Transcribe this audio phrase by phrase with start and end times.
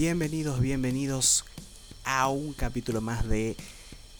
[0.00, 1.44] Bienvenidos, bienvenidos
[2.04, 3.56] a un capítulo más de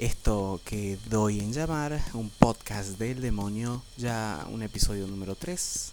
[0.00, 5.92] esto que doy en llamar un podcast del demonio, ya un episodio número 3,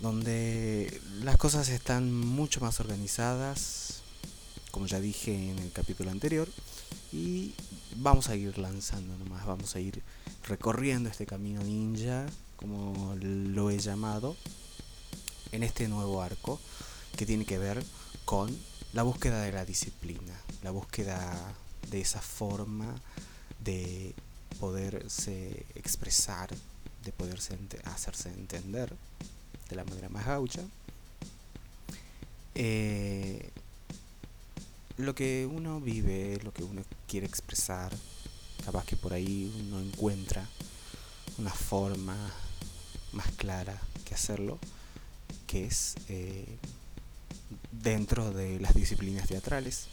[0.00, 4.00] donde las cosas están mucho más organizadas,
[4.70, 6.48] como ya dije en el capítulo anterior,
[7.12, 7.52] y
[7.96, 10.02] vamos a ir lanzando nomás, vamos a ir
[10.48, 12.24] recorriendo este camino ninja,
[12.56, 14.34] como lo he llamado,
[15.52, 16.58] en este nuevo arco
[17.18, 17.84] que tiene que ver
[18.26, 18.54] con
[18.92, 21.54] la búsqueda de la disciplina, la búsqueda
[21.90, 22.92] de esa forma
[23.60, 24.14] de
[24.58, 26.50] poderse expresar,
[27.04, 28.92] de poderse hacerse entender
[29.70, 30.62] de la manera más gaucha.
[32.56, 33.50] Eh,
[34.96, 37.92] lo que uno vive, lo que uno quiere expresar,
[38.64, 40.44] capaz que por ahí uno encuentra
[41.38, 42.16] una forma
[43.12, 44.58] más clara que hacerlo,
[45.46, 46.58] que es eh,
[47.86, 49.86] dentro de las disciplinas teatrales.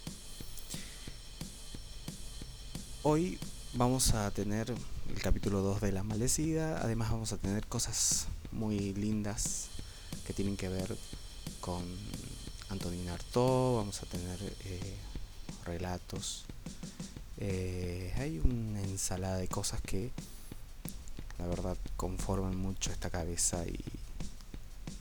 [3.04, 3.38] Hoy
[3.74, 4.74] vamos a tener
[5.08, 9.68] el capítulo 2 de La Maldecida, además vamos a tener cosas muy lindas
[10.26, 10.96] que tienen que ver
[11.60, 11.84] con
[12.68, 14.96] Antonin Artaud, vamos a tener eh,
[15.64, 16.46] relatos,
[17.38, 20.10] eh, hay una ensalada de cosas que
[21.38, 23.78] la verdad conforman mucho esta cabeza y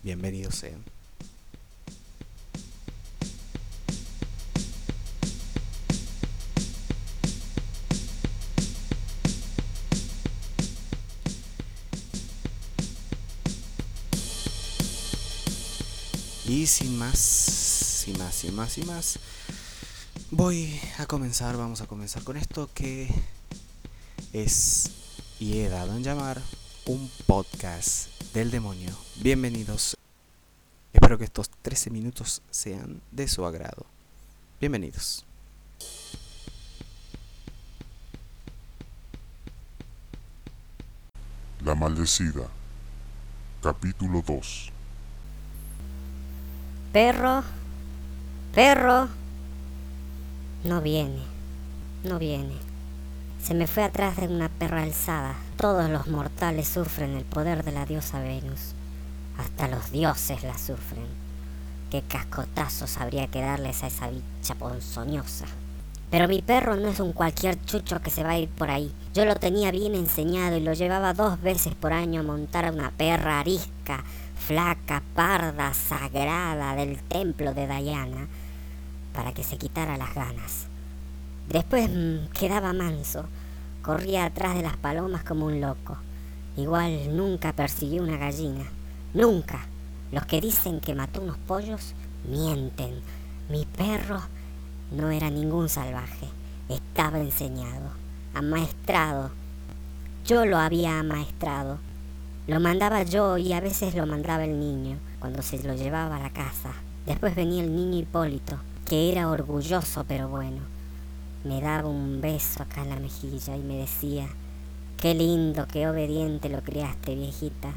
[0.04, 0.93] bienvenidos sean.
[16.54, 19.18] Y sin más, sin más, sin más, sin más,
[20.30, 23.10] voy a comenzar, vamos a comenzar con esto que
[24.34, 24.92] es,
[25.40, 26.40] y he dado en llamar,
[26.86, 28.92] un podcast del demonio.
[29.16, 29.98] Bienvenidos.
[30.94, 33.88] Espero que estos 13 minutos sean de su agrado.
[34.60, 35.26] Bienvenidos.
[41.66, 42.48] La maldecida.
[43.64, 44.73] Capítulo 2.
[46.94, 47.42] Perro,
[48.54, 49.08] perro.
[50.64, 51.24] No viene,
[52.04, 52.54] no viene.
[53.42, 55.34] Se me fue atrás de una perra alzada.
[55.58, 58.76] Todos los mortales sufren el poder de la diosa Venus.
[59.40, 61.08] Hasta los dioses la sufren.
[61.90, 65.46] Qué cascotazos habría que darles a esa bicha ponzoñosa.
[66.12, 68.94] Pero mi perro no es un cualquier chucho que se va a ir por ahí.
[69.16, 72.72] Yo lo tenía bien enseñado y lo llevaba dos veces por año a montar a
[72.72, 74.04] una perra arisca
[74.48, 78.28] flaca, parda, sagrada del templo de Diana,
[79.14, 80.66] para que se quitara las ganas.
[81.48, 83.26] Después mm, quedaba manso,
[83.82, 85.98] corría atrás de las palomas como un loco.
[86.58, 88.66] Igual nunca persiguió una gallina,
[89.14, 89.66] nunca.
[90.12, 91.94] Los que dicen que mató unos pollos
[92.30, 93.02] mienten.
[93.50, 94.22] Mi perro
[94.92, 96.28] no era ningún salvaje,
[96.68, 97.92] estaba enseñado,
[98.34, 99.32] amaestrado.
[100.26, 101.80] Yo lo había amaestrado
[102.46, 106.20] lo mandaba yo y a veces lo mandaba el niño, cuando se lo llevaba a
[106.20, 106.74] la casa.
[107.06, 110.62] Después venía el niño Hipólito, que era orgulloso pero bueno.
[111.46, 114.28] Me daba un beso acá en la mejilla y me decía,
[114.98, 117.72] qué lindo, qué obediente lo criaste, viejita.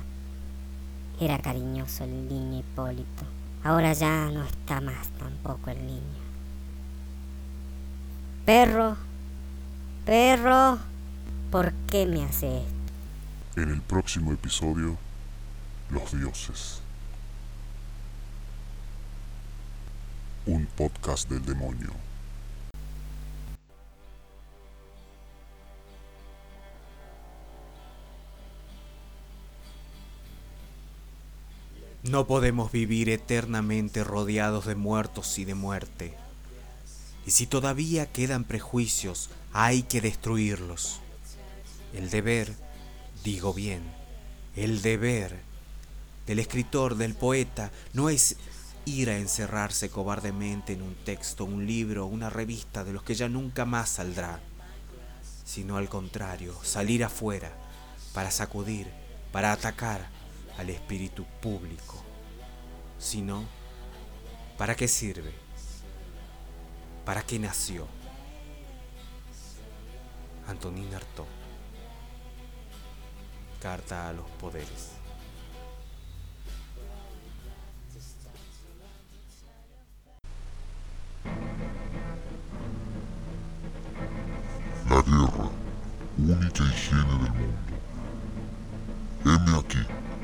[1.20, 3.24] Era cariñoso el niño Hipólito.
[3.62, 6.00] Ahora ya no está más tampoco el niño.
[8.44, 8.96] Perro,
[10.04, 10.78] perro,
[11.50, 12.75] ¿por qué me hace esto?
[13.56, 14.98] En el próximo episodio,
[15.88, 16.82] Los Dioses.
[20.44, 21.88] Un podcast del demonio.
[32.02, 36.14] No podemos vivir eternamente rodeados de muertos y de muerte.
[37.24, 41.00] Y si todavía quedan prejuicios, hay que destruirlos.
[41.94, 42.65] El deber
[43.26, 43.82] digo bien,
[44.54, 45.40] el deber
[46.28, 48.36] del escritor, del poeta, no es
[48.84, 53.28] ir a encerrarse cobardemente en un texto, un libro, una revista de los que ya
[53.28, 54.38] nunca más saldrá,
[55.44, 57.50] sino al contrario, salir afuera
[58.14, 58.86] para sacudir,
[59.32, 60.08] para atacar
[60.56, 62.00] al espíritu público.
[63.00, 63.44] Si no,
[64.56, 65.32] ¿para qué sirve?
[67.04, 67.88] ¿Para qué nació?
[70.46, 71.45] Antonín Artaud
[73.60, 74.92] carta a los poderes.
[84.88, 85.50] La guerra,
[86.18, 87.76] única higiene del mundo.
[89.24, 89.78] Heme aquí,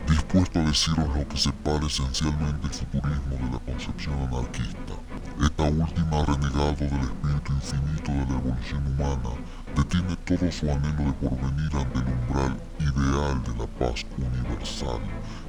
[0.09, 4.95] dispuesto a deciros lo que separa esencialmente el futurismo de la concepción anarquista.
[5.43, 9.31] Esta última renegado del espíritu infinito de la evolución humana
[9.75, 12.72] detiene todo su anhelo de porvenir ante el umbral
[14.17, 15.01] universal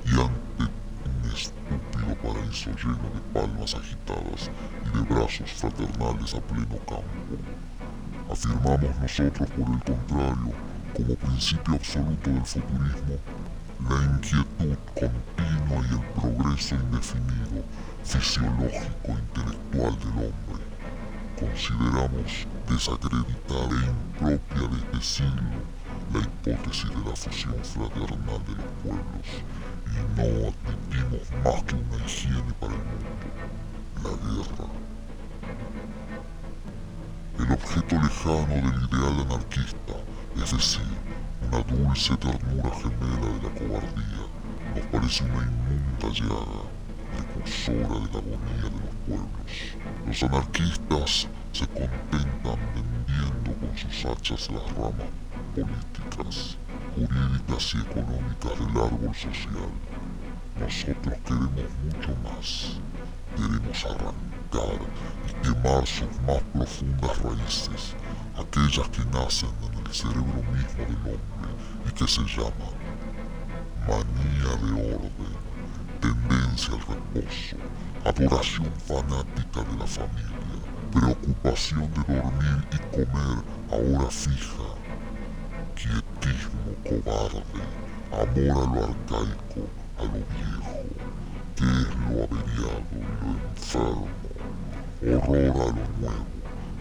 [0.05, 0.63] y ante
[1.05, 4.51] un estúpido paraíso lleno de palmas agitadas
[4.85, 7.35] y de brazos fraternales a pleno campo.
[8.29, 10.53] Afirmamos nosotros, por el contrario,
[10.93, 13.17] como principio absoluto del futurismo,
[13.89, 17.63] la inquietud continua y el progreso indefinido,
[18.03, 20.63] fisiológico intelectual del hombre.
[21.39, 24.97] Consideramos desacreditada e impropia de
[26.11, 29.27] la hipótesis de la fusión fraternal de los pueblos
[29.87, 33.27] y no admitimos más que una higiene para el mundo,
[34.03, 34.67] la guerra.
[37.39, 39.95] El objeto lejano del ideal anarquista,
[40.35, 40.81] es decir,
[41.47, 44.23] una dulce ternura gemela de la cobardía,
[44.75, 46.63] nos parece una inmunda llaga,
[47.13, 49.43] precursora de la agonía de los pueblos.
[50.07, 55.23] Los anarquistas se contentan vendiendo con sus hachas las ramas
[55.53, 56.57] políticas,
[56.95, 59.71] jurídicas y económicas del árbol social.
[60.59, 62.77] Nosotros queremos mucho más.
[63.35, 64.79] Queremos arrancar
[65.27, 67.95] y quemar sus más profundas raíces,
[68.37, 71.51] aquellas que nacen en el cerebro mismo del hombre
[71.87, 72.83] y que se llaman
[73.87, 75.11] manía de orden,
[75.99, 77.57] tendencia al reposo,
[78.05, 80.61] adoración fanática de la familia,
[80.93, 84.63] preocupación de dormir y comer a hora fija,
[85.75, 87.43] quietismo cobarde,
[88.11, 89.61] amor a lo arcaico,
[89.97, 90.77] a lo viejo,
[91.55, 94.07] que es lo averiado y lo enfermo,
[95.01, 96.25] horror a lo nuevo,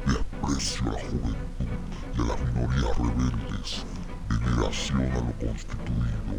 [0.07, 1.67] desprecio a la juventud
[2.15, 3.85] y a las minorías rebeldes,
[4.29, 6.37] veneración a lo constituido,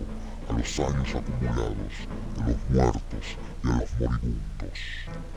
[0.50, 1.96] a los años acumulados,
[2.38, 3.26] a los muertos
[3.64, 4.80] y a los moribundos,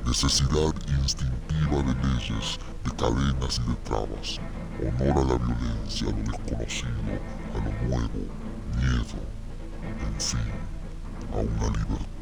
[0.04, 4.40] necesidad instintiva de leyes, de cadenas y de trabas,
[4.80, 6.90] honor a la violencia, a lo desconocido,
[7.54, 8.20] a lo nuevo,
[8.76, 9.18] miedo,
[10.06, 10.40] en fin,
[11.32, 12.15] a una libertad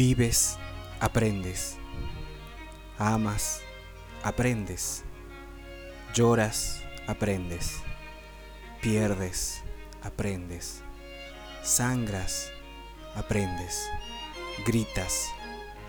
[0.00, 0.56] Vives,
[0.98, 1.76] aprendes.
[2.96, 3.60] Amas,
[4.22, 5.04] aprendes.
[6.14, 7.82] Lloras, aprendes.
[8.80, 9.62] Pierdes,
[10.02, 10.80] aprendes.
[11.62, 12.50] Sangras,
[13.14, 13.90] aprendes.
[14.64, 15.28] Gritas,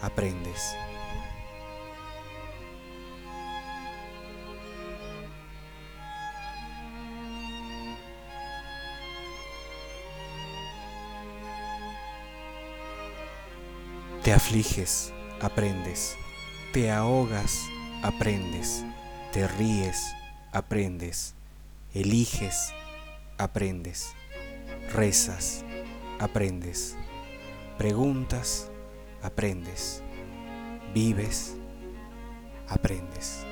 [0.02, 0.76] aprendes.
[14.32, 15.12] Te afliges,
[15.42, 16.16] aprendes.
[16.72, 17.68] Te ahogas,
[18.02, 18.86] aprendes.
[19.34, 20.16] Te ríes,
[20.54, 21.34] aprendes.
[21.94, 22.74] Eliges,
[23.38, 24.14] aprendes.
[24.94, 25.66] Rezas,
[26.18, 26.96] aprendes.
[27.78, 28.72] Preguntas,
[29.22, 30.02] aprendes.
[30.94, 31.58] Vives,
[32.70, 33.46] aprendes.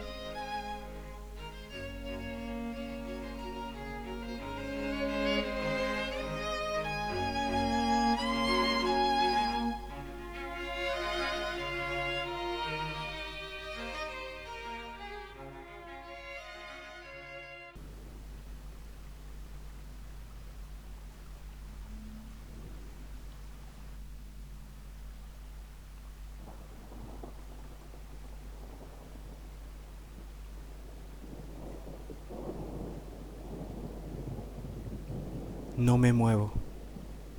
[35.79, 36.51] No me muevo,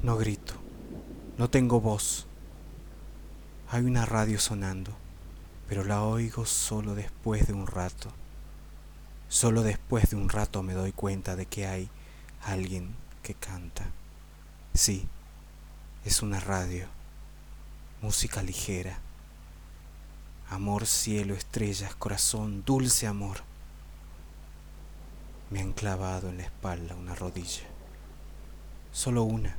[0.02, 0.54] no grito,
[1.36, 2.26] no tengo voz.
[3.68, 4.92] Hay una radio sonando,
[5.68, 8.10] pero la oigo solo después de un rato.
[9.28, 11.90] Solo después de un rato me doy cuenta de que hay
[12.42, 13.90] alguien que canta.
[14.72, 15.06] Sí,
[16.06, 16.86] es una radio,
[18.00, 19.00] música ligera.
[20.48, 23.42] Amor, cielo, estrellas, corazón, dulce amor.
[25.50, 27.69] Me han clavado en la espalda una rodilla
[28.92, 29.56] solo una,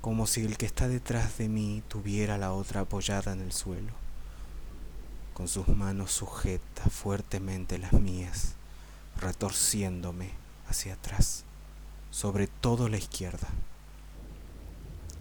[0.00, 3.92] como si el que está detrás de mí tuviera la otra apoyada en el suelo.
[5.34, 8.54] Con sus manos sujeta fuertemente las mías,
[9.20, 10.30] retorciéndome
[10.68, 11.44] hacia atrás,
[12.10, 13.48] sobre todo la izquierda.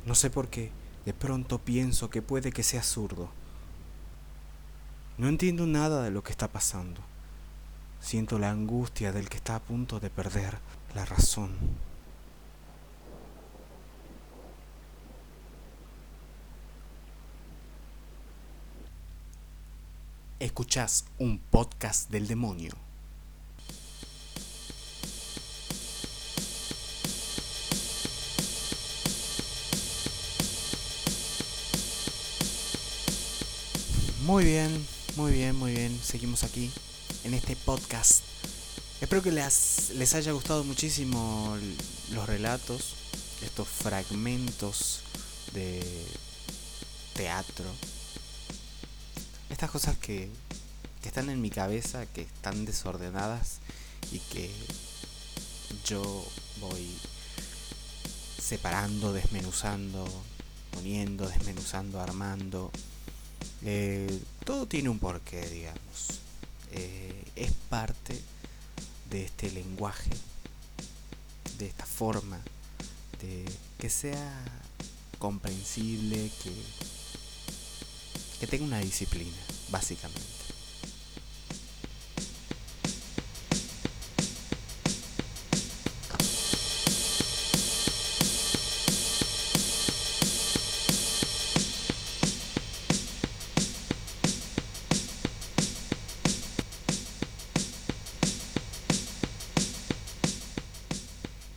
[0.06, 0.72] No sé por qué,
[1.06, 3.30] De pronto pienso que puede que sea zurdo.
[5.20, 7.00] No entiendo nada de lo que está pasando.
[8.02, 10.58] Siento la angustia del que está a punto de perder
[10.96, 11.52] la razón.
[20.38, 22.74] Escuchás un podcast del demonio.
[34.24, 35.98] Muy bien, muy bien, muy bien.
[36.04, 36.70] Seguimos aquí
[37.24, 38.22] en este podcast.
[39.00, 41.58] Espero que les, les haya gustado muchísimo
[42.12, 42.96] los relatos,
[43.42, 45.00] estos fragmentos
[45.54, 45.82] de
[47.14, 47.66] teatro.
[49.66, 50.30] Estas cosas que,
[51.04, 53.62] están en mi cabeza, que están desordenadas
[54.12, 54.52] y que
[55.84, 56.24] yo
[56.62, 56.88] voy
[58.40, 60.06] separando, desmenuzando,
[60.70, 62.72] poniendo, desmenuzando, armando.
[63.64, 66.20] Eh, todo tiene un porqué, digamos.
[66.72, 68.22] Eh, es parte
[69.10, 70.12] de este lenguaje,
[71.58, 72.40] de esta forma,
[73.20, 73.46] de
[73.80, 74.46] que sea
[75.18, 76.54] comprensible, que,
[78.40, 79.36] que tenga una disciplina,
[79.70, 80.36] básicamente.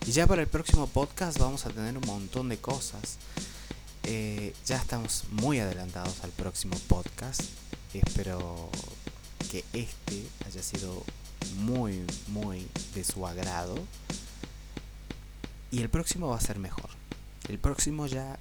[0.09, 3.19] Y ya para el próximo podcast vamos a tener un montón de cosas.
[4.01, 7.43] Eh, ya estamos muy adelantados al próximo podcast.
[7.93, 8.69] Espero
[9.51, 11.03] que este haya sido
[11.57, 13.75] muy, muy de su agrado.
[15.71, 16.89] Y el próximo va a ser mejor.
[17.47, 18.37] El próximo ya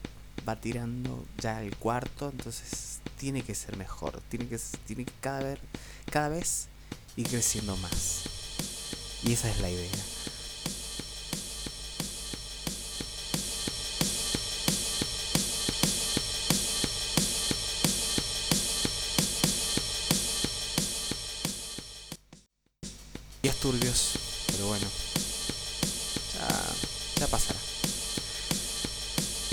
[0.46, 4.20] va tirando ya el cuarto, entonces tiene que ser mejor.
[4.28, 5.58] Tiene que, tiene que cada vez,
[6.10, 6.68] cada vez
[7.16, 8.24] ir creciendo más.
[9.24, 10.17] Y esa es la idea.
[23.60, 24.12] Turbios,
[24.46, 24.86] pero bueno,
[27.18, 27.58] ya, pasará.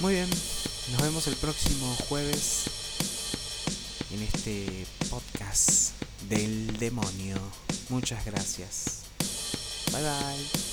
[0.01, 0.29] Muy bien,
[0.91, 2.63] nos vemos el próximo jueves
[4.11, 5.91] en este podcast
[6.29, 7.37] del demonio.
[7.89, 9.01] Muchas gracias.
[9.91, 10.64] Bye bye.